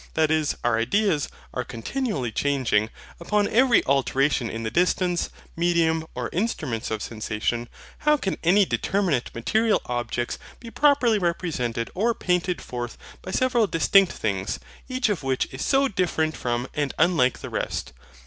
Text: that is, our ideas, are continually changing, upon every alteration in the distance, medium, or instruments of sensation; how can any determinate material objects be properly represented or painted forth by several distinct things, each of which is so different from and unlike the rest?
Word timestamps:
that 0.15 0.31
is, 0.31 0.55
our 0.63 0.79
ideas, 0.79 1.29
are 1.53 1.63
continually 1.63 2.31
changing, 2.31 2.89
upon 3.19 3.47
every 3.47 3.85
alteration 3.85 4.49
in 4.49 4.63
the 4.63 4.71
distance, 4.71 5.29
medium, 5.55 6.07
or 6.15 6.27
instruments 6.33 6.89
of 6.89 7.03
sensation; 7.03 7.69
how 7.99 8.17
can 8.17 8.35
any 8.43 8.65
determinate 8.65 9.29
material 9.35 9.79
objects 9.85 10.39
be 10.59 10.71
properly 10.71 11.19
represented 11.19 11.91
or 11.93 12.15
painted 12.15 12.63
forth 12.63 12.97
by 13.21 13.29
several 13.29 13.67
distinct 13.67 14.11
things, 14.13 14.57
each 14.89 15.07
of 15.07 15.21
which 15.21 15.47
is 15.53 15.63
so 15.63 15.87
different 15.87 16.35
from 16.35 16.67
and 16.73 16.95
unlike 16.97 17.37
the 17.41 17.49
rest? 17.51 17.93